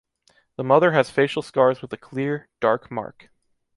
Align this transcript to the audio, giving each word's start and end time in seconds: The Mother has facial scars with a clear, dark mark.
The 0.55 0.63
Mother 0.63 0.93
has 0.93 1.11
facial 1.11 1.43
scars 1.43 1.83
with 1.83 1.93
a 1.93 1.97
clear, 1.97 2.47
dark 2.59 2.89
mark. 2.89 3.29